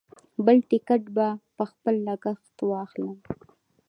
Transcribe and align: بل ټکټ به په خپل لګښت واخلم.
بل 0.45 0.57
ټکټ 0.69 1.03
به 1.15 1.27
په 1.57 1.63
خپل 1.71 1.95
لګښت 2.07 2.55
واخلم. 2.69 3.17